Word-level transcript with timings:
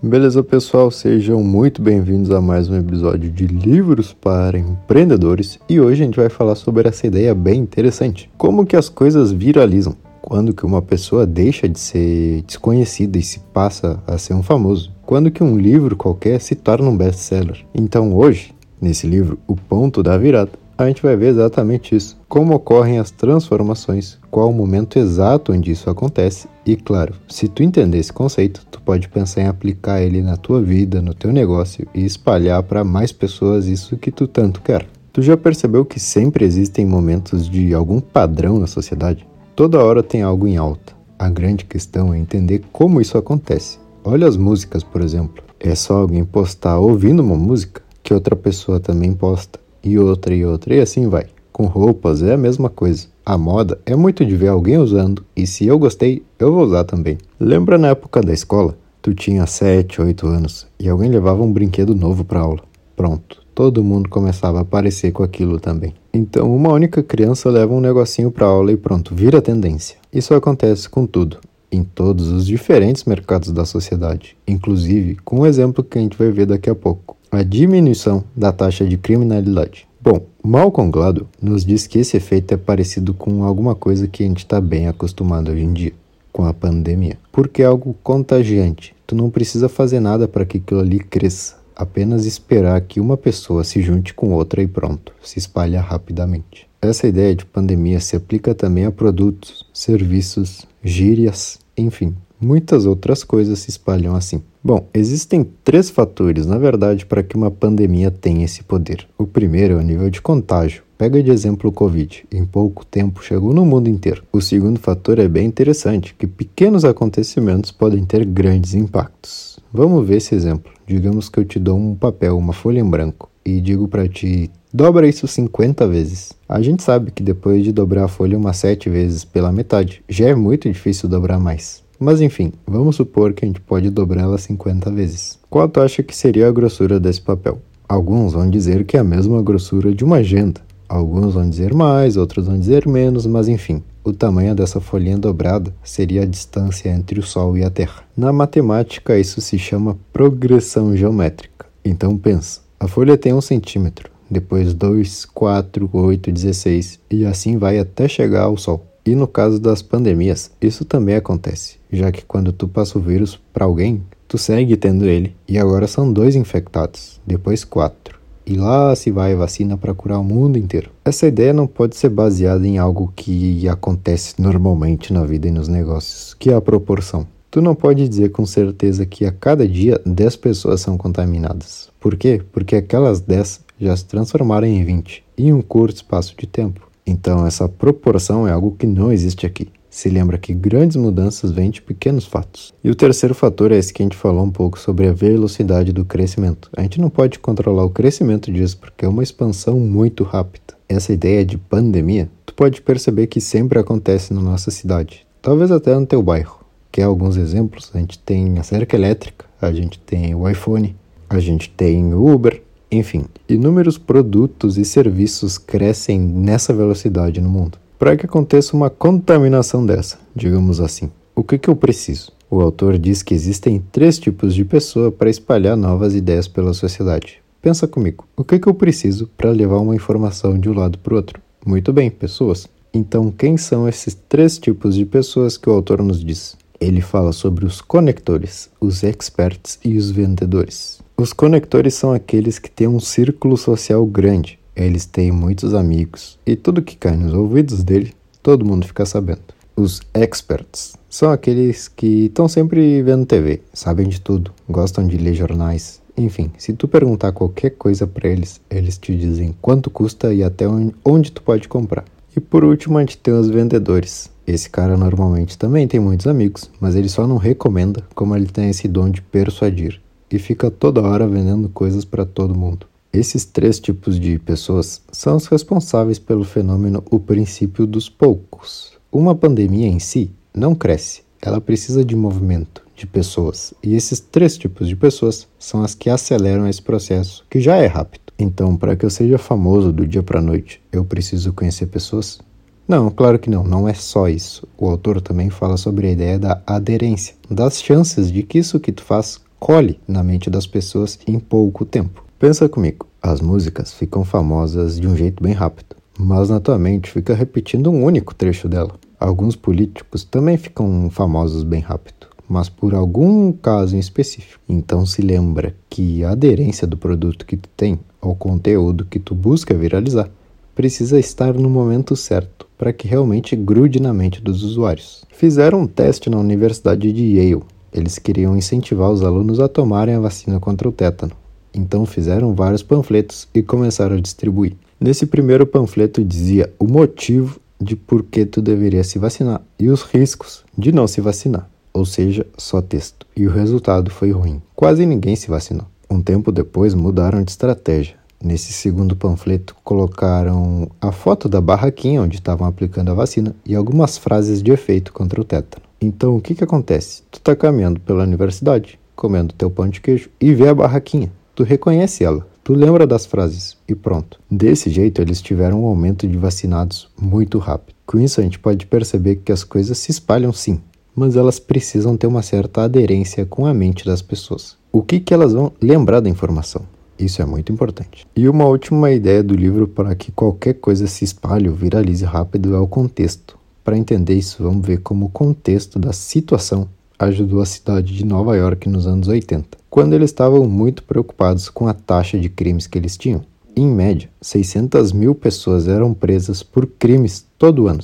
Beleza, 0.00 0.44
pessoal? 0.44 0.92
Sejam 0.92 1.42
muito 1.42 1.82
bem-vindos 1.82 2.30
a 2.30 2.40
mais 2.40 2.68
um 2.68 2.78
episódio 2.78 3.32
de 3.32 3.48
Livros 3.48 4.12
para 4.14 4.56
Empreendedores 4.56 5.58
e 5.68 5.80
hoje 5.80 6.00
a 6.00 6.06
gente 6.06 6.16
vai 6.16 6.28
falar 6.28 6.54
sobre 6.54 6.88
essa 6.88 7.08
ideia 7.08 7.34
bem 7.34 7.58
interessante. 7.58 8.30
Como 8.38 8.64
que 8.64 8.76
as 8.76 8.88
coisas 8.88 9.32
viralizam? 9.32 9.96
Quando 10.22 10.54
que 10.54 10.64
uma 10.64 10.80
pessoa 10.80 11.26
deixa 11.26 11.68
de 11.68 11.80
ser 11.80 12.42
desconhecida 12.42 13.18
e 13.18 13.22
se 13.22 13.40
passa 13.52 14.00
a 14.06 14.16
ser 14.18 14.34
um 14.34 14.42
famoso? 14.42 14.92
Quando 15.04 15.32
que 15.32 15.42
um 15.42 15.58
livro 15.58 15.96
qualquer 15.96 16.40
se 16.40 16.54
torna 16.54 16.88
um 16.88 16.96
best-seller? 16.96 17.66
Então 17.74 18.16
hoje, 18.16 18.54
nesse 18.80 19.04
livro, 19.04 19.36
O 19.48 19.56
Ponto 19.56 20.00
da 20.00 20.16
Virada, 20.16 20.52
a 20.78 20.86
gente 20.86 21.02
vai 21.02 21.16
ver 21.16 21.30
exatamente 21.30 21.96
isso. 21.96 22.16
Como 22.28 22.54
ocorrem 22.54 23.00
as 23.00 23.10
transformações, 23.10 24.16
qual 24.30 24.48
o 24.48 24.52
momento 24.52 24.96
exato 24.96 25.52
onde 25.52 25.72
isso 25.72 25.90
acontece 25.90 26.46
e, 26.64 26.76
claro, 26.76 27.14
se 27.28 27.48
tu 27.48 27.64
entender 27.64 27.98
esse 27.98 28.12
conceito, 28.12 28.64
tu 28.70 28.80
pode 28.80 29.08
pensar 29.08 29.42
em 29.42 29.48
aplicar 29.48 30.00
ele 30.00 30.22
na 30.22 30.36
tua 30.36 30.62
vida, 30.62 31.02
no 31.02 31.12
teu 31.12 31.32
negócio 31.32 31.84
e 31.92 32.04
espalhar 32.04 32.62
para 32.62 32.84
mais 32.84 33.10
pessoas 33.10 33.66
isso 33.66 33.96
que 33.96 34.12
tu 34.12 34.28
tanto 34.28 34.62
quer. 34.62 34.86
Tu 35.12 35.20
já 35.20 35.36
percebeu 35.36 35.84
que 35.84 35.98
sempre 35.98 36.44
existem 36.44 36.86
momentos 36.86 37.50
de 37.50 37.74
algum 37.74 38.00
padrão 38.00 38.56
na 38.60 38.68
sociedade? 38.68 39.26
Toda 39.56 39.82
hora 39.82 40.00
tem 40.00 40.22
algo 40.22 40.46
em 40.46 40.56
alta. 40.56 40.96
A 41.18 41.28
grande 41.28 41.64
questão 41.64 42.14
é 42.14 42.18
entender 42.18 42.62
como 42.70 43.00
isso 43.00 43.18
acontece. 43.18 43.80
Olha 44.04 44.28
as 44.28 44.36
músicas, 44.36 44.84
por 44.84 45.02
exemplo. 45.02 45.42
É 45.58 45.74
só 45.74 45.96
alguém 45.96 46.24
postar 46.24 46.78
ouvindo 46.78 47.20
uma 47.20 47.34
música 47.34 47.82
que 48.00 48.14
outra 48.14 48.36
pessoa 48.36 48.78
também 48.78 49.12
posta 49.12 49.58
e 49.88 49.98
outra 49.98 50.34
e 50.34 50.44
outra, 50.44 50.74
e 50.74 50.80
assim 50.80 51.08
vai. 51.08 51.26
Com 51.52 51.66
roupas 51.66 52.22
é 52.22 52.34
a 52.34 52.38
mesma 52.38 52.70
coisa. 52.70 53.08
A 53.26 53.36
moda 53.36 53.80
é 53.84 53.96
muito 53.96 54.24
de 54.24 54.36
ver 54.36 54.48
alguém 54.48 54.78
usando, 54.78 55.24
e 55.36 55.46
se 55.46 55.66
eu 55.66 55.78
gostei, 55.78 56.22
eu 56.38 56.52
vou 56.52 56.64
usar 56.64 56.84
também. 56.84 57.18
Lembra 57.40 57.76
na 57.76 57.88
época 57.88 58.20
da 58.20 58.32
escola? 58.32 58.76
Tu 59.02 59.14
tinha 59.14 59.46
7, 59.46 60.00
8 60.00 60.26
anos 60.26 60.66
e 60.78 60.88
alguém 60.88 61.10
levava 61.10 61.42
um 61.42 61.52
brinquedo 61.52 61.94
novo 61.94 62.24
para 62.24 62.40
aula. 62.40 62.62
Pronto, 62.94 63.42
todo 63.54 63.82
mundo 63.82 64.08
começava 64.08 64.58
a 64.58 64.62
aparecer 64.62 65.12
com 65.12 65.22
aquilo 65.22 65.58
também. 65.58 65.94
Então, 66.12 66.54
uma 66.54 66.72
única 66.72 67.02
criança 67.02 67.50
leva 67.50 67.74
um 67.74 67.80
negocinho 67.80 68.30
para 68.30 68.46
aula 68.46 68.72
e 68.72 68.76
pronto, 68.76 69.14
vira 69.14 69.42
tendência. 69.42 69.96
Isso 70.12 70.34
acontece 70.34 70.88
com 70.88 71.06
tudo, 71.06 71.38
em 71.70 71.82
todos 71.82 72.28
os 72.28 72.46
diferentes 72.46 73.04
mercados 73.04 73.52
da 73.52 73.64
sociedade, 73.64 74.36
inclusive 74.46 75.16
com 75.24 75.40
o 75.40 75.46
exemplo 75.46 75.84
que 75.84 75.98
a 75.98 76.00
gente 76.00 76.16
vai 76.16 76.30
ver 76.30 76.46
daqui 76.46 76.70
a 76.70 76.74
pouco 76.74 77.17
a 77.30 77.42
diminuição 77.42 78.24
da 78.34 78.52
taxa 78.52 78.86
de 78.86 78.96
criminalidade. 78.96 79.86
Bom, 80.00 80.22
Malcolm 80.42 80.90
Gladwell 80.90 81.26
nos 81.42 81.64
diz 81.64 81.86
que 81.86 81.98
esse 81.98 82.16
efeito 82.16 82.54
é 82.54 82.56
parecido 82.56 83.12
com 83.12 83.44
alguma 83.44 83.74
coisa 83.74 84.08
que 84.08 84.22
a 84.22 84.26
gente 84.26 84.38
está 84.38 84.60
bem 84.60 84.88
acostumado 84.88 85.50
hoje 85.50 85.62
em 85.62 85.72
dia, 85.72 85.92
com 86.32 86.46
a 86.46 86.54
pandemia, 86.54 87.18
porque 87.30 87.62
é 87.62 87.66
algo 87.66 87.94
contagiante. 88.02 88.94
Tu 89.06 89.14
não 89.14 89.28
precisa 89.28 89.68
fazer 89.68 90.00
nada 90.00 90.26
para 90.26 90.44
que 90.46 90.58
aquilo 90.58 90.80
ali 90.80 90.98
cresça, 90.98 91.56
apenas 91.74 92.24
esperar 92.24 92.80
que 92.80 93.00
uma 93.00 93.16
pessoa 93.16 93.64
se 93.64 93.82
junte 93.82 94.14
com 94.14 94.32
outra 94.32 94.62
e 94.62 94.66
pronto, 94.66 95.12
se 95.22 95.38
espalha 95.38 95.80
rapidamente. 95.80 96.66
Essa 96.80 97.08
ideia 97.08 97.34
de 97.34 97.44
pandemia 97.44 98.00
se 98.00 98.14
aplica 98.14 98.54
também 98.54 98.84
a 98.84 98.92
produtos, 98.92 99.66
serviços, 99.74 100.64
gírias, 100.82 101.58
enfim, 101.76 102.14
muitas 102.40 102.86
outras 102.86 103.24
coisas 103.24 103.58
se 103.58 103.70
espalham 103.70 104.14
assim. 104.14 104.42
Bom, 104.62 104.86
existem 104.92 105.46
três 105.64 105.88
fatores, 105.88 106.46
na 106.46 106.58
verdade, 106.58 107.06
para 107.06 107.22
que 107.22 107.36
uma 107.36 107.50
pandemia 107.50 108.10
tenha 108.10 108.44
esse 108.44 108.62
poder. 108.62 109.06
O 109.16 109.26
primeiro 109.26 109.74
é 109.74 109.76
o 109.76 109.82
nível 109.82 110.10
de 110.10 110.20
contágio. 110.20 110.82
Pega 110.98 111.22
de 111.22 111.30
exemplo 111.30 111.70
o 111.70 111.72
Covid. 111.72 112.24
Em 112.32 112.44
pouco 112.44 112.84
tempo 112.84 113.22
chegou 113.22 113.54
no 113.54 113.64
mundo 113.64 113.88
inteiro. 113.88 114.24
O 114.32 114.40
segundo 114.40 114.80
fator 114.80 115.20
é 115.20 115.28
bem 115.28 115.46
interessante, 115.46 116.12
que 116.12 116.26
pequenos 116.26 116.84
acontecimentos 116.84 117.70
podem 117.70 118.04
ter 118.04 118.24
grandes 118.24 118.74
impactos. 118.74 119.60
Vamos 119.72 120.06
ver 120.06 120.16
esse 120.16 120.34
exemplo. 120.34 120.72
Digamos 120.86 121.28
que 121.28 121.38
eu 121.38 121.44
te 121.44 121.58
dou 121.58 121.78
um 121.78 121.94
papel, 121.94 122.36
uma 122.36 122.52
folha 122.52 122.80
em 122.80 122.84
branco, 122.84 123.30
e 123.44 123.60
digo 123.60 123.86
para 123.86 124.08
ti, 124.08 124.50
dobra 124.74 125.06
isso 125.06 125.28
50 125.28 125.86
vezes. 125.86 126.32
A 126.48 126.60
gente 126.60 126.82
sabe 126.82 127.10
que 127.10 127.22
depois 127.22 127.62
de 127.62 127.70
dobrar 127.70 128.04
a 128.04 128.08
folha 128.08 128.36
umas 128.36 128.56
7 128.56 128.90
vezes 128.90 129.24
pela 129.24 129.52
metade, 129.52 130.02
já 130.08 130.28
é 130.28 130.34
muito 130.34 130.68
difícil 130.68 131.08
dobrar 131.08 131.38
mais. 131.38 131.86
Mas 131.98 132.20
enfim, 132.20 132.52
vamos 132.66 132.96
supor 132.96 133.32
que 133.32 133.44
a 133.44 133.48
gente 133.48 133.60
pode 133.60 133.90
dobrá-la 133.90 134.38
50 134.38 134.90
vezes. 134.92 135.38
Qual 135.50 135.68
tu 135.68 135.80
acha 135.80 136.02
que 136.02 136.16
seria 136.16 136.46
a 136.46 136.52
grossura 136.52 137.00
desse 137.00 137.20
papel? 137.20 137.58
Alguns 137.88 138.34
vão 138.34 138.48
dizer 138.48 138.84
que 138.84 138.96
é 138.96 139.00
a 139.00 139.04
mesma 139.04 139.42
grossura 139.42 139.94
de 139.94 140.04
uma 140.04 140.16
agenda. 140.16 140.60
Alguns 140.88 141.34
vão 141.34 141.48
dizer 141.48 141.74
mais, 141.74 142.16
outros 142.16 142.46
vão 142.46 142.58
dizer 142.58 142.86
menos, 142.86 143.26
mas 143.26 143.48
enfim, 143.48 143.82
o 144.04 144.12
tamanho 144.12 144.54
dessa 144.54 144.80
folhinha 144.80 145.18
dobrada 145.18 145.74
seria 145.82 146.22
a 146.22 146.26
distância 146.26 146.88
entre 146.88 147.18
o 147.20 147.22
Sol 147.22 147.58
e 147.58 147.64
a 147.64 147.70
Terra. 147.70 148.04
Na 148.16 148.32
matemática, 148.32 149.18
isso 149.18 149.40
se 149.40 149.58
chama 149.58 149.98
progressão 150.12 150.96
geométrica. 150.96 151.66
Então 151.84 152.16
pensa, 152.16 152.60
a 152.80 152.86
folha 152.86 153.18
tem 153.18 153.34
um 153.34 153.40
centímetro, 153.40 154.10
depois 154.30 154.72
2, 154.72 155.26
4, 155.26 155.90
8, 155.92 156.32
16 156.32 157.00
e 157.10 157.26
assim 157.26 157.58
vai 157.58 157.78
até 157.78 158.08
chegar 158.08 158.44
ao 158.44 158.56
Sol. 158.56 158.87
E 159.08 159.14
no 159.14 159.26
caso 159.26 159.58
das 159.58 159.80
pandemias, 159.80 160.50
isso 160.60 160.84
também 160.84 161.14
acontece, 161.14 161.78
já 161.90 162.12
que 162.12 162.22
quando 162.26 162.52
tu 162.52 162.68
passa 162.68 162.98
o 162.98 163.00
vírus 163.00 163.40
para 163.54 163.64
alguém, 163.64 164.02
tu 164.28 164.36
segue 164.36 164.76
tendo 164.76 165.06
ele, 165.06 165.34
e 165.48 165.56
agora 165.58 165.86
são 165.86 166.12
dois 166.12 166.36
infectados, 166.36 167.18
depois 167.26 167.64
quatro. 167.64 168.18
E 168.44 168.54
lá 168.54 168.94
se 168.94 169.10
vai 169.10 169.32
a 169.32 169.36
vacina 169.36 169.78
para 169.78 169.94
curar 169.94 170.18
o 170.18 170.22
mundo 170.24 170.58
inteiro. 170.58 170.90
Essa 171.06 171.26
ideia 171.26 171.54
não 171.54 171.66
pode 171.66 171.96
ser 171.96 172.10
baseada 172.10 172.68
em 172.68 172.76
algo 172.76 173.10
que 173.16 173.66
acontece 173.66 174.34
normalmente 174.38 175.10
na 175.10 175.24
vida 175.24 175.48
e 175.48 175.52
nos 175.52 175.68
negócios, 175.68 176.34
que 176.34 176.50
é 176.50 176.54
a 176.54 176.60
proporção. 176.60 177.26
Tu 177.50 177.62
não 177.62 177.74
pode 177.74 178.06
dizer 178.06 178.28
com 178.28 178.44
certeza 178.44 179.06
que 179.06 179.24
a 179.24 179.32
cada 179.32 179.66
dia 179.66 179.98
10 180.04 180.36
pessoas 180.36 180.82
são 180.82 180.98
contaminadas. 180.98 181.88
Por 181.98 182.14
quê? 182.14 182.42
Porque 182.52 182.76
aquelas 182.76 183.22
10 183.22 183.60
já 183.80 183.96
se 183.96 184.04
transformaram 184.04 184.66
em 184.66 184.84
20 184.84 185.24
em 185.38 185.50
um 185.54 185.62
curto 185.62 185.96
espaço 185.96 186.34
de 186.36 186.46
tempo. 186.46 186.87
Então, 187.08 187.46
essa 187.46 187.66
proporção 187.66 188.46
é 188.46 188.52
algo 188.52 188.76
que 188.78 188.86
não 188.86 189.10
existe 189.10 189.46
aqui. 189.46 189.68
Se 189.88 190.10
lembra 190.10 190.36
que 190.36 190.52
grandes 190.52 190.94
mudanças 190.94 191.50
vêm 191.50 191.70
de 191.70 191.80
pequenos 191.80 192.26
fatos. 192.26 192.74
E 192.84 192.90
o 192.90 192.94
terceiro 192.94 193.34
fator 193.34 193.72
é 193.72 193.78
esse 193.78 193.94
que 193.94 194.02
a 194.02 194.04
gente 194.04 194.16
falou 194.16 194.44
um 194.44 194.50
pouco 194.50 194.78
sobre 194.78 195.08
a 195.08 195.12
velocidade 195.12 195.90
do 195.90 196.04
crescimento. 196.04 196.68
A 196.76 196.82
gente 196.82 197.00
não 197.00 197.08
pode 197.08 197.38
controlar 197.38 197.82
o 197.82 197.90
crescimento 197.90 198.52
disso 198.52 198.76
porque 198.76 199.06
é 199.06 199.08
uma 199.08 199.22
expansão 199.22 199.80
muito 199.80 200.22
rápida. 200.22 200.74
Essa 200.86 201.14
ideia 201.14 201.46
de 201.46 201.56
pandemia, 201.56 202.28
tu 202.44 202.52
pode 202.52 202.82
perceber 202.82 203.26
que 203.26 203.40
sempre 203.40 203.78
acontece 203.78 204.34
na 204.34 204.42
nossa 204.42 204.70
cidade, 204.70 205.26
talvez 205.40 205.70
até 205.70 205.98
no 205.98 206.04
teu 206.04 206.22
bairro. 206.22 206.62
Quer 206.92 207.04
alguns 207.04 207.38
exemplos? 207.38 207.90
A 207.94 207.98
gente 207.98 208.18
tem 208.18 208.58
a 208.58 208.62
cerca 208.62 208.96
elétrica, 208.96 209.46
a 209.62 209.72
gente 209.72 209.98
tem 209.98 210.34
o 210.34 210.46
iPhone, 210.46 210.94
a 211.30 211.40
gente 211.40 211.70
tem 211.70 212.12
o 212.12 212.26
Uber, 212.30 212.62
enfim, 212.90 213.24
inúmeros 213.48 213.98
produtos 213.98 214.78
e 214.78 214.84
serviços 214.84 215.58
crescem 215.58 216.18
nessa 216.18 216.72
velocidade 216.72 217.40
no 217.40 217.48
mundo. 217.48 217.78
Para 217.98 218.16
que 218.16 218.26
aconteça 218.26 218.76
uma 218.76 218.88
contaminação 218.88 219.84
dessa, 219.84 220.18
digamos 220.34 220.80
assim, 220.80 221.10
o 221.34 221.42
que, 221.42 221.58
que 221.58 221.68
eu 221.68 221.76
preciso? 221.76 222.32
O 222.50 222.60
autor 222.60 222.98
diz 222.98 223.22
que 223.22 223.34
existem 223.34 223.82
três 223.92 224.18
tipos 224.18 224.54
de 224.54 224.64
pessoa 224.64 225.12
para 225.12 225.28
espalhar 225.28 225.76
novas 225.76 226.14
ideias 226.14 226.48
pela 226.48 226.72
sociedade. 226.72 227.42
Pensa 227.60 227.86
comigo, 227.86 228.24
o 228.36 228.44
que, 228.44 228.58
que 228.58 228.68
eu 228.68 228.74
preciso 228.74 229.28
para 229.36 229.50
levar 229.50 229.78
uma 229.78 229.94
informação 229.94 230.58
de 230.58 230.70
um 230.70 230.74
lado 230.74 230.98
para 230.98 231.12
o 231.12 231.16
outro? 231.16 231.40
Muito 231.66 231.92
bem, 231.92 232.10
pessoas. 232.10 232.68
Então, 232.94 233.30
quem 233.30 233.56
são 233.56 233.86
esses 233.86 234.14
três 234.28 234.58
tipos 234.58 234.94
de 234.94 235.04
pessoas 235.04 235.56
que 235.56 235.68
o 235.68 235.72
autor 235.72 236.02
nos 236.02 236.24
diz? 236.24 236.56
Ele 236.80 237.00
fala 237.00 237.32
sobre 237.32 237.66
os 237.66 237.80
conectores, 237.80 238.70
os 238.80 239.02
experts 239.02 239.78
e 239.84 239.96
os 239.96 240.10
vendedores. 240.10 241.00
Os 241.20 241.32
conectores 241.32 241.94
são 241.94 242.12
aqueles 242.12 242.60
que 242.60 242.70
têm 242.70 242.86
um 242.86 243.00
círculo 243.00 243.56
social 243.56 244.06
grande. 244.06 244.56
Eles 244.76 245.04
têm 245.04 245.32
muitos 245.32 245.74
amigos 245.74 246.38
e 246.46 246.54
tudo 246.54 246.80
que 246.80 246.96
cai 246.96 247.16
nos 247.16 247.34
ouvidos 247.34 247.82
dele, 247.82 248.14
todo 248.40 248.64
mundo 248.64 248.86
fica 248.86 249.04
sabendo. 249.04 249.40
Os 249.74 250.00
experts 250.14 250.96
são 251.10 251.32
aqueles 251.32 251.88
que 251.88 252.26
estão 252.26 252.46
sempre 252.46 253.02
vendo 253.02 253.26
TV, 253.26 253.60
sabem 253.72 254.06
de 254.06 254.20
tudo, 254.20 254.52
gostam 254.68 255.08
de 255.08 255.18
ler 255.18 255.34
jornais. 255.34 256.00
Enfim, 256.16 256.52
se 256.56 256.72
tu 256.72 256.86
perguntar 256.86 257.32
qualquer 257.32 257.70
coisa 257.70 258.06
para 258.06 258.28
eles, 258.28 258.60
eles 258.70 258.96
te 258.96 259.12
dizem 259.16 259.52
quanto 259.60 259.90
custa 259.90 260.32
e 260.32 260.44
até 260.44 260.66
onde 261.04 261.32
tu 261.32 261.42
pode 261.42 261.66
comprar. 261.66 262.04
E 262.36 262.38
por 262.38 262.62
último, 262.62 262.96
a 262.96 263.00
gente 263.00 263.18
tem 263.18 263.34
os 263.34 263.48
vendedores. 263.48 264.30
Esse 264.46 264.70
cara 264.70 264.96
normalmente 264.96 265.58
também 265.58 265.88
tem 265.88 265.98
muitos 265.98 266.28
amigos, 266.28 266.70
mas 266.80 266.94
ele 266.94 267.08
só 267.08 267.26
não 267.26 267.38
recomenda 267.38 268.04
como 268.14 268.36
ele 268.36 268.46
tem 268.46 268.70
esse 268.70 268.86
dom 268.86 269.10
de 269.10 269.20
persuadir 269.20 270.00
e 270.30 270.38
fica 270.38 270.70
toda 270.70 271.02
hora 271.02 271.26
vendendo 271.26 271.68
coisas 271.68 272.04
para 272.04 272.24
todo 272.24 272.54
mundo. 272.54 272.86
Esses 273.12 273.44
três 273.44 273.80
tipos 273.80 274.20
de 274.20 274.38
pessoas 274.38 275.00
são 275.10 275.36
os 275.36 275.46
responsáveis 275.46 276.18
pelo 276.18 276.44
fenômeno 276.44 277.02
o 277.10 277.18
princípio 277.18 277.86
dos 277.86 278.08
poucos. 278.08 278.92
Uma 279.10 279.34
pandemia 279.34 279.86
em 279.86 279.98
si 279.98 280.30
não 280.54 280.74
cresce, 280.74 281.22
ela 281.40 281.60
precisa 281.60 282.04
de 282.04 282.14
movimento, 282.14 282.82
de 282.94 283.06
pessoas. 283.06 283.72
E 283.82 283.94
esses 283.94 284.20
três 284.20 284.58
tipos 284.58 284.88
de 284.88 284.94
pessoas 284.94 285.48
são 285.58 285.82
as 285.82 285.94
que 285.94 286.10
aceleram 286.10 286.68
esse 286.68 286.82
processo, 286.82 287.44
que 287.48 287.60
já 287.60 287.76
é 287.76 287.86
rápido. 287.86 288.28
Então, 288.38 288.76
para 288.76 288.94
que 288.94 289.04
eu 289.04 289.10
seja 289.10 289.38
famoso 289.38 289.92
do 289.92 290.06
dia 290.06 290.22
para 290.22 290.38
a 290.38 290.42
noite, 290.42 290.80
eu 290.92 291.04
preciso 291.04 291.52
conhecer 291.52 291.86
pessoas? 291.86 292.38
Não, 292.86 293.10
claro 293.10 293.38
que 293.38 293.50
não, 293.50 293.64
não 293.64 293.88
é 293.88 293.94
só 293.94 294.28
isso. 294.28 294.66
O 294.76 294.88
autor 294.88 295.20
também 295.20 295.50
fala 295.50 295.76
sobre 295.76 296.06
a 296.06 296.12
ideia 296.12 296.38
da 296.38 296.62
aderência, 296.66 297.34
das 297.50 297.82
chances 297.82 298.30
de 298.30 298.42
que 298.42 298.58
isso 298.58 298.80
que 298.80 298.92
tu 298.92 299.02
faz 299.02 299.40
cole 299.58 299.98
na 300.06 300.22
mente 300.22 300.48
das 300.48 300.66
pessoas 300.66 301.18
em 301.26 301.38
pouco 301.38 301.84
tempo. 301.84 302.24
Pensa 302.38 302.68
comigo, 302.68 303.06
as 303.20 303.40
músicas 303.40 303.92
ficam 303.92 304.24
famosas 304.24 304.98
de 304.98 305.06
um 305.06 305.16
jeito 305.16 305.42
bem 305.42 305.52
rápido, 305.52 305.96
mas 306.18 306.50
na 306.50 306.60
tua 306.60 306.78
mente 306.78 307.10
fica 307.10 307.34
repetindo 307.34 307.90
um 307.90 308.04
único 308.04 308.34
trecho 308.34 308.68
dela. 308.68 308.94
Alguns 309.18 309.56
políticos 309.56 310.22
também 310.22 310.56
ficam 310.56 311.10
famosos 311.10 311.64
bem 311.64 311.80
rápido, 311.80 312.28
mas 312.48 312.68
por 312.68 312.94
algum 312.94 313.52
caso 313.52 313.96
em 313.96 313.98
específico. 313.98 314.62
Então 314.68 315.04
se 315.04 315.20
lembra 315.20 315.74
que 315.90 316.22
a 316.22 316.30
aderência 316.30 316.86
do 316.86 316.96
produto 316.96 317.44
que 317.44 317.56
tu 317.56 317.68
tem 317.76 317.98
ao 318.20 318.34
conteúdo 318.34 319.04
que 319.04 319.18
tu 319.18 319.34
busca 319.34 319.74
viralizar 319.74 320.30
precisa 320.74 321.18
estar 321.18 321.54
no 321.54 321.68
momento 321.68 322.14
certo 322.14 322.68
para 322.78 322.92
que 322.92 323.08
realmente 323.08 323.56
grude 323.56 324.00
na 324.00 324.14
mente 324.14 324.40
dos 324.40 324.62
usuários. 324.62 325.24
Fizeram 325.32 325.80
um 325.80 325.86
teste 325.88 326.30
na 326.30 326.38
Universidade 326.38 327.12
de 327.12 327.36
Yale. 327.36 327.64
Eles 327.92 328.18
queriam 328.18 328.56
incentivar 328.56 329.10
os 329.10 329.22
alunos 329.22 329.60
a 329.60 329.68
tomarem 329.68 330.14
a 330.14 330.20
vacina 330.20 330.60
contra 330.60 330.88
o 330.88 330.92
tétano. 330.92 331.32
Então 331.72 332.04
fizeram 332.06 332.54
vários 332.54 332.82
panfletos 332.82 333.48
e 333.54 333.62
começaram 333.62 334.16
a 334.16 334.20
distribuir. 334.20 334.74
Nesse 335.00 335.26
primeiro 335.26 335.66
panfleto 335.66 336.24
dizia 336.24 336.72
o 336.78 336.86
motivo 336.86 337.60
de 337.80 337.94
por 337.94 338.24
que 338.24 338.44
tu 338.44 338.60
deveria 338.60 339.04
se 339.04 339.18
vacinar 339.18 339.62
e 339.78 339.88
os 339.88 340.02
riscos 340.02 340.64
de 340.76 340.90
não 340.90 341.06
se 341.06 341.20
vacinar, 341.20 341.68
ou 341.92 342.04
seja, 342.04 342.44
só 342.56 342.82
texto. 342.82 343.26
E 343.36 343.46
o 343.46 343.50
resultado 343.50 344.10
foi 344.10 344.32
ruim. 344.32 344.60
Quase 344.74 345.06
ninguém 345.06 345.36
se 345.36 345.48
vacinou. 345.48 345.86
Um 346.10 346.20
tempo 346.20 346.50
depois 346.50 346.94
mudaram 346.94 347.42
de 347.42 347.50
estratégia. 347.50 348.16
Nesse 348.42 348.72
segundo 348.72 349.16
panfleto 349.16 349.74
colocaram 349.82 350.88
a 351.00 351.10
foto 351.10 351.48
da 351.48 351.60
barraquinha 351.60 352.22
onde 352.22 352.36
estavam 352.36 352.66
aplicando 352.66 353.10
a 353.10 353.14
vacina 353.14 353.54
e 353.66 353.74
algumas 353.74 354.16
frases 354.16 354.62
de 354.62 354.70
efeito 354.70 355.12
contra 355.12 355.40
o 355.40 355.44
tétano. 355.44 355.87
Então 356.00 356.36
o 356.36 356.40
que 356.40 356.54
que 356.54 356.62
acontece? 356.62 357.22
Tu 357.30 357.40
tá 357.40 357.56
caminhando 357.56 357.98
pela 358.00 358.22
universidade, 358.22 358.98
comendo 359.16 359.52
teu 359.52 359.70
pão 359.70 359.88
de 359.88 360.00
queijo 360.00 360.30
e 360.40 360.54
vê 360.54 360.68
a 360.68 360.74
barraquinha. 360.74 361.32
Tu 361.54 361.64
reconhece 361.64 362.22
ela, 362.22 362.46
tu 362.62 362.72
lembra 362.72 363.04
das 363.04 363.26
frases 363.26 363.76
e 363.88 363.94
pronto. 363.94 364.38
Desse 364.48 364.90
jeito 364.90 365.20
eles 365.20 365.42
tiveram 365.42 365.82
um 365.82 365.86
aumento 365.86 366.28
de 366.28 366.38
vacinados 366.38 367.08
muito 367.20 367.58
rápido. 367.58 367.96
Com 368.06 368.20
isso 368.20 368.40
a 368.40 368.44
gente 368.44 368.60
pode 368.60 368.86
perceber 368.86 369.36
que 369.36 369.50
as 369.50 369.64
coisas 369.64 369.98
se 369.98 370.12
espalham 370.12 370.52
sim, 370.52 370.80
mas 371.16 371.34
elas 371.34 371.58
precisam 371.58 372.16
ter 372.16 372.28
uma 372.28 372.42
certa 372.42 372.82
aderência 372.82 373.44
com 373.44 373.66
a 373.66 373.74
mente 373.74 374.06
das 374.06 374.22
pessoas. 374.22 374.76
O 374.92 375.02
que 375.02 375.18
que 375.18 375.34
elas 375.34 375.52
vão 375.52 375.72
lembrar 375.82 376.20
da 376.20 376.30
informação? 376.30 376.82
Isso 377.18 377.42
é 377.42 377.44
muito 377.44 377.72
importante. 377.72 378.24
E 378.36 378.48
uma 378.48 378.66
última 378.66 379.10
ideia 379.10 379.42
do 379.42 379.54
livro 379.54 379.88
para 379.88 380.14
que 380.14 380.30
qualquer 380.30 380.74
coisa 380.74 381.08
se 381.08 381.24
espalhe 381.24 381.68
ou 381.68 381.74
viralize 381.74 382.24
rápido 382.24 382.76
é 382.76 382.78
o 382.78 382.86
contexto. 382.86 383.57
Para 383.88 383.96
entender 383.96 384.34
isso, 384.34 384.62
vamos 384.62 384.86
ver 384.86 384.98
como 384.98 385.24
o 385.24 385.28
contexto 385.30 385.98
da 385.98 386.12
situação 386.12 386.86
ajudou 387.18 387.62
a 387.62 387.64
cidade 387.64 388.14
de 388.14 388.22
Nova 388.22 388.54
York 388.54 388.86
nos 388.86 389.06
anos 389.06 389.28
80, 389.28 389.78
quando 389.88 390.12
eles 390.12 390.28
estavam 390.28 390.68
muito 390.68 391.02
preocupados 391.02 391.70
com 391.70 391.88
a 391.88 391.94
taxa 391.94 392.38
de 392.38 392.50
crimes 392.50 392.86
que 392.86 392.98
eles 392.98 393.16
tinham. 393.16 393.40
Em 393.74 393.86
média, 393.86 394.28
600 394.42 395.10
mil 395.12 395.34
pessoas 395.34 395.88
eram 395.88 396.12
presas 396.12 396.62
por 396.62 396.86
crimes 396.86 397.46
todo 397.58 397.88
ano. 397.88 398.02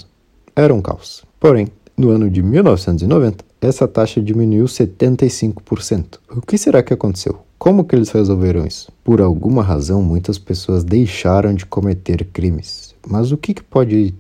Era 0.57 0.73
um 0.73 0.81
caos. 0.81 1.23
Porém, 1.39 1.69
no 1.95 2.09
ano 2.09 2.31
de 2.31 2.43
1990, 2.43 3.45
essa 3.61 3.87
taxa 3.87 4.23
diminuiu 4.23 4.65
75%. 4.65 6.19
O 6.35 6.41
que 6.41 6.57
será 6.57 6.83
que 6.83 6.95
aconteceu? 6.95 7.41
Como 7.59 7.85
que 7.85 7.95
eles 7.95 8.09
resolveram 8.09 8.67
isso? 8.67 8.91
Por 9.05 9.21
alguma 9.21 9.63
razão, 9.63 10.03
muitas 10.03 10.39
pessoas 10.39 10.83
deixaram 10.83 11.53
de 11.53 11.67
cometer 11.67 12.25
crimes. 12.33 12.95
Mas 13.07 13.33
o 13.33 13.37
que, 13.37 13.53
que 13.53 13.63
pode 13.63 14.15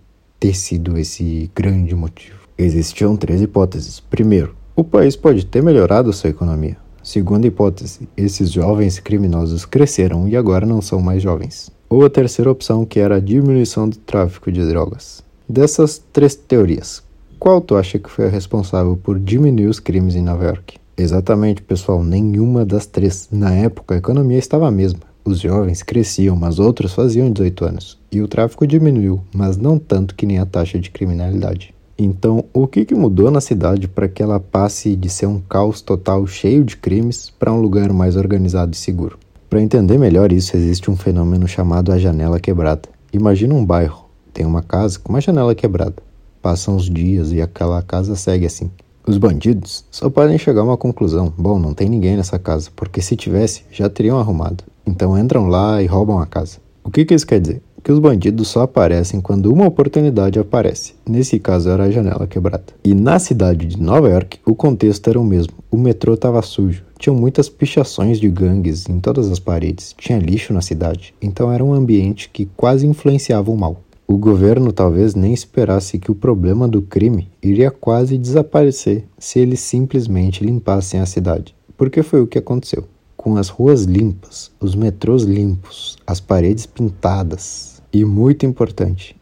ter 0.44 0.54
sido 0.54 0.98
esse 0.98 1.50
grande 1.54 1.94
motivo? 1.94 2.36
Existiam 2.58 3.16
três 3.16 3.40
hipóteses. 3.40 3.98
Primeiro, 3.98 4.54
o 4.76 4.84
país 4.84 5.16
pode 5.16 5.46
ter 5.46 5.62
melhorado 5.62 6.12
sua 6.12 6.28
economia. 6.28 6.76
Segunda 7.02 7.46
hipótese, 7.46 8.06
esses 8.14 8.52
jovens 8.52 8.98
criminosos 8.98 9.64
cresceram 9.64 10.28
e 10.28 10.36
agora 10.36 10.66
não 10.66 10.82
são 10.82 11.00
mais 11.00 11.22
jovens. 11.22 11.70
Ou 11.88 12.04
a 12.04 12.10
terceira 12.10 12.50
opção, 12.50 12.84
que 12.84 13.00
era 13.00 13.16
a 13.16 13.20
diminuição 13.20 13.88
do 13.88 13.96
tráfico 13.96 14.52
de 14.52 14.62
drogas. 14.66 15.24
Dessas 15.48 16.02
três 16.12 16.34
teorias, 16.34 17.02
qual 17.38 17.62
tu 17.62 17.74
acha 17.74 17.98
que 17.98 18.10
foi 18.10 18.26
a 18.26 18.30
responsável 18.30 18.98
por 19.02 19.18
diminuir 19.18 19.68
os 19.68 19.80
crimes 19.80 20.14
em 20.14 20.22
Nova 20.22 20.44
York? 20.44 20.76
Exatamente, 20.94 21.62
pessoal, 21.62 22.04
nenhuma 22.04 22.66
das 22.66 22.84
três. 22.84 23.28
Na 23.32 23.54
época, 23.54 23.94
a 23.94 23.98
economia 23.98 24.38
estava 24.38 24.68
a 24.68 24.70
mesma. 24.70 25.13
Os 25.24 25.40
jovens 25.40 25.82
cresciam, 25.82 26.36
mas 26.36 26.58
outros 26.58 26.92
faziam 26.92 27.30
18 27.30 27.64
anos. 27.64 27.98
E 28.12 28.20
o 28.20 28.28
tráfico 28.28 28.66
diminuiu, 28.66 29.22
mas 29.34 29.56
não 29.56 29.78
tanto 29.78 30.14
que 30.14 30.26
nem 30.26 30.38
a 30.38 30.44
taxa 30.44 30.78
de 30.78 30.90
criminalidade. 30.90 31.74
Então, 31.96 32.44
o 32.52 32.66
que, 32.66 32.84
que 32.84 32.94
mudou 32.94 33.30
na 33.30 33.40
cidade 33.40 33.88
para 33.88 34.06
que 34.06 34.22
ela 34.22 34.38
passe 34.38 34.94
de 34.94 35.08
ser 35.08 35.26
um 35.26 35.40
caos 35.40 35.80
total 35.80 36.26
cheio 36.26 36.62
de 36.62 36.76
crimes 36.76 37.30
para 37.30 37.52
um 37.52 37.60
lugar 37.60 37.92
mais 37.92 38.16
organizado 38.16 38.74
e 38.74 38.76
seguro? 38.76 39.18
Para 39.48 39.62
entender 39.62 39.96
melhor 39.96 40.30
isso, 40.32 40.56
existe 40.56 40.90
um 40.90 40.96
fenômeno 40.96 41.48
chamado 41.48 41.92
a 41.92 41.98
janela 41.98 42.38
quebrada. 42.38 42.88
Imagina 43.12 43.54
um 43.54 43.64
bairro, 43.64 44.04
tem 44.32 44.44
uma 44.44 44.60
casa 44.60 44.98
com 44.98 45.10
uma 45.12 45.20
janela 45.20 45.54
quebrada. 45.54 46.02
Passam 46.42 46.76
os 46.76 46.90
dias 46.90 47.32
e 47.32 47.40
aquela 47.40 47.80
casa 47.80 48.16
segue 48.16 48.44
assim. 48.44 48.70
Os 49.06 49.16
bandidos 49.16 49.84
só 49.90 50.10
podem 50.10 50.36
chegar 50.36 50.62
a 50.62 50.64
uma 50.64 50.76
conclusão: 50.76 51.32
bom, 51.38 51.58
não 51.58 51.72
tem 51.72 51.88
ninguém 51.88 52.16
nessa 52.16 52.38
casa, 52.38 52.70
porque 52.74 53.00
se 53.00 53.16
tivesse, 53.16 53.62
já 53.70 53.88
teriam 53.88 54.18
arrumado. 54.18 54.64
Então 54.86 55.18
entram 55.18 55.48
lá 55.48 55.82
e 55.82 55.86
roubam 55.86 56.18
a 56.18 56.26
casa. 56.26 56.58
O 56.82 56.90
que, 56.90 57.04
que 57.04 57.14
isso 57.14 57.26
quer 57.26 57.40
dizer? 57.40 57.62
que 57.84 57.92
os 57.92 57.98
bandidos 57.98 58.48
só 58.48 58.62
aparecem 58.62 59.20
quando 59.20 59.52
uma 59.52 59.66
oportunidade 59.66 60.38
aparece. 60.38 60.94
Nesse 61.06 61.38
caso 61.38 61.68
era 61.68 61.84
a 61.84 61.90
janela 61.90 62.26
quebrada. 62.26 62.64
E 62.82 62.94
na 62.94 63.18
cidade 63.18 63.66
de 63.66 63.80
Nova 63.80 64.08
York, 64.08 64.38
o 64.46 64.54
contexto 64.54 65.10
era 65.10 65.20
o 65.20 65.24
mesmo. 65.24 65.52
O 65.70 65.76
metrô 65.76 66.14
estava 66.14 66.40
sujo. 66.40 66.82
Tinham 66.98 67.14
muitas 67.14 67.50
pichações 67.50 68.18
de 68.18 68.30
gangues 68.30 68.88
em 68.88 68.98
todas 68.98 69.30
as 69.30 69.38
paredes. 69.38 69.94
Tinha 69.98 70.18
lixo 70.18 70.54
na 70.54 70.62
cidade. 70.62 71.14
Então 71.20 71.52
era 71.52 71.62
um 71.62 71.74
ambiente 71.74 72.30
que 72.32 72.48
quase 72.56 72.86
influenciava 72.86 73.50
o 73.50 73.56
mal. 73.56 73.82
O 74.08 74.16
governo 74.16 74.72
talvez 74.72 75.14
nem 75.14 75.34
esperasse 75.34 75.98
que 75.98 76.10
o 76.10 76.14
problema 76.14 76.66
do 76.66 76.80
crime 76.80 77.28
iria 77.42 77.70
quase 77.70 78.16
desaparecer 78.16 79.04
se 79.18 79.38
eles 79.38 79.60
simplesmente 79.60 80.42
limpassem 80.42 81.00
a 81.00 81.06
cidade. 81.06 81.54
Porque 81.76 82.02
foi 82.02 82.22
o 82.22 82.26
que 82.26 82.38
aconteceu. 82.38 82.84
Com 83.24 83.38
as 83.38 83.48
ruas 83.48 83.84
limpas, 83.84 84.50
os 84.60 84.74
metrôs 84.74 85.22
limpos, 85.22 85.96
as 86.06 86.20
paredes 86.20 86.66
pintadas, 86.66 87.80
e, 87.90 88.04
muito 88.04 88.44
importante, 88.44 89.16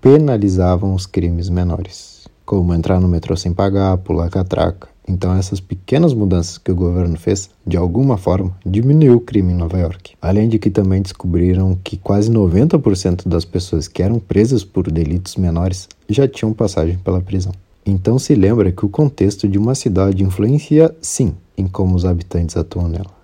penalizavam 0.00 0.94
os 0.94 1.06
crimes 1.06 1.48
menores, 1.48 2.28
como 2.46 2.72
entrar 2.72 3.00
no 3.00 3.08
metrô 3.08 3.36
sem 3.36 3.52
pagar, 3.52 3.98
pular 3.98 4.30
catraca. 4.30 4.86
Então, 5.08 5.34
essas 5.34 5.58
pequenas 5.58 6.14
mudanças 6.14 6.56
que 6.56 6.70
o 6.70 6.76
governo 6.76 7.18
fez, 7.18 7.50
de 7.66 7.76
alguma 7.76 8.16
forma, 8.16 8.56
diminuiu 8.64 9.16
o 9.16 9.20
crime 9.20 9.52
em 9.52 9.56
Nova 9.56 9.76
York. 9.76 10.14
Além 10.22 10.48
de 10.48 10.60
que 10.60 10.70
também 10.70 11.02
descobriram 11.02 11.76
que 11.82 11.96
quase 11.96 12.30
90% 12.30 13.26
das 13.26 13.44
pessoas 13.44 13.88
que 13.88 14.04
eram 14.04 14.20
presas 14.20 14.62
por 14.62 14.88
delitos 14.88 15.34
menores 15.34 15.88
já 16.08 16.28
tinham 16.28 16.52
passagem 16.52 16.96
pela 16.98 17.20
prisão. 17.20 17.52
Então, 17.84 18.20
se 18.20 18.36
lembra 18.36 18.70
que 18.70 18.86
o 18.86 18.88
contexto 18.88 19.48
de 19.48 19.58
uma 19.58 19.74
cidade 19.74 20.22
influencia, 20.22 20.94
sim, 21.02 21.34
em 21.56 21.66
como 21.66 21.96
os 21.96 22.04
habitantes 22.04 22.56
atuam 22.56 22.86
nela. 22.86 23.17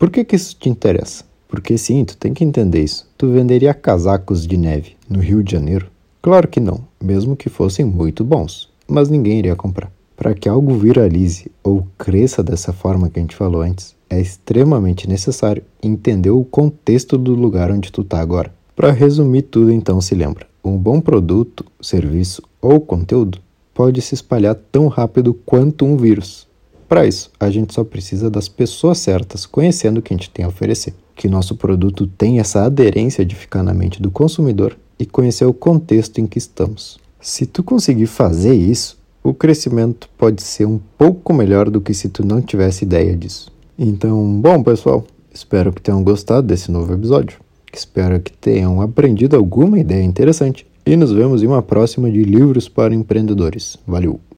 Por 0.00 0.08
que, 0.08 0.24
que 0.24 0.34
isso 0.34 0.56
te 0.58 0.70
interessa? 0.70 1.24
Porque 1.46 1.76
sim, 1.76 2.06
tu 2.06 2.16
tem 2.16 2.32
que 2.32 2.42
entender 2.42 2.82
isso. 2.82 3.06
Tu 3.18 3.30
venderia 3.30 3.74
casacos 3.74 4.46
de 4.46 4.56
neve 4.56 4.96
no 5.06 5.18
Rio 5.18 5.44
de 5.44 5.52
Janeiro? 5.52 5.88
Claro 6.22 6.48
que 6.48 6.58
não, 6.58 6.80
mesmo 6.98 7.36
que 7.36 7.50
fossem 7.50 7.84
muito 7.84 8.24
bons, 8.24 8.70
mas 8.88 9.10
ninguém 9.10 9.40
iria 9.40 9.54
comprar. 9.54 9.92
Para 10.16 10.32
que 10.32 10.48
algo 10.48 10.74
viralize 10.74 11.52
ou 11.62 11.86
cresça 11.98 12.42
dessa 12.42 12.72
forma 12.72 13.10
que 13.10 13.18
a 13.18 13.22
gente 13.22 13.36
falou 13.36 13.60
antes, 13.60 13.94
é 14.08 14.18
extremamente 14.18 15.06
necessário 15.06 15.62
entender 15.82 16.30
o 16.30 16.44
contexto 16.44 17.18
do 17.18 17.34
lugar 17.34 17.70
onde 17.70 17.92
tu 17.92 18.00
está 18.00 18.20
agora. 18.20 18.54
Para 18.74 18.92
resumir 18.92 19.42
tudo, 19.42 19.70
então, 19.70 20.00
se 20.00 20.14
lembra: 20.14 20.46
um 20.64 20.78
bom 20.78 20.98
produto, 20.98 21.62
serviço 21.78 22.42
ou 22.62 22.80
conteúdo 22.80 23.38
pode 23.74 24.00
se 24.00 24.14
espalhar 24.14 24.54
tão 24.72 24.88
rápido 24.88 25.34
quanto 25.34 25.84
um 25.84 25.98
vírus. 25.98 26.48
Para 26.90 27.06
isso, 27.06 27.30
a 27.38 27.48
gente 27.48 27.72
só 27.72 27.84
precisa 27.84 28.28
das 28.28 28.48
pessoas 28.48 28.98
certas, 28.98 29.46
conhecendo 29.46 29.98
o 29.98 30.02
que 30.02 30.12
a 30.12 30.16
gente 30.16 30.28
tem 30.28 30.44
a 30.44 30.48
oferecer 30.48 30.92
que 31.14 31.28
nosso 31.28 31.54
produto 31.54 32.06
tem 32.06 32.40
essa 32.40 32.64
aderência 32.64 33.24
de 33.24 33.36
ficar 33.36 33.62
na 33.62 33.72
mente 33.74 34.02
do 34.02 34.10
consumidor 34.10 34.76
e 34.98 35.06
conhecer 35.06 35.44
o 35.44 35.52
contexto 35.52 36.18
em 36.18 36.26
que 36.26 36.38
estamos. 36.38 36.98
Se 37.20 37.46
tu 37.46 37.62
conseguir 37.62 38.06
fazer 38.06 38.54
isso, 38.54 38.98
o 39.22 39.34
crescimento 39.34 40.08
pode 40.16 40.42
ser 40.42 40.64
um 40.64 40.80
pouco 40.98 41.32
melhor 41.32 41.70
do 41.70 41.80
que 41.80 41.94
se 41.94 42.08
tu 42.08 42.26
não 42.26 42.40
tivesse 42.40 42.84
ideia 42.84 43.14
disso. 43.16 43.52
Então, 43.78 44.40
bom 44.40 44.62
pessoal, 44.62 45.04
espero 45.32 45.72
que 45.72 45.82
tenham 45.82 46.02
gostado 46.02 46.46
desse 46.46 46.72
novo 46.72 46.92
episódio. 46.92 47.38
Espero 47.72 48.18
que 48.18 48.32
tenham 48.32 48.80
aprendido 48.80 49.36
alguma 49.36 49.78
ideia 49.78 50.02
interessante 50.02 50.66
e 50.84 50.96
nos 50.96 51.12
vemos 51.12 51.40
em 51.42 51.46
uma 51.46 51.62
próxima 51.62 52.10
de 52.10 52.24
Livros 52.24 52.68
para 52.68 52.94
Empreendedores. 52.94 53.78
Valeu! 53.86 54.20